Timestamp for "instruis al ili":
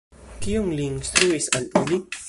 0.95-2.05